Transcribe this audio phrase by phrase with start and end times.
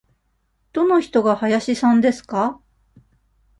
[0.73, 2.59] どの人が林さんですか。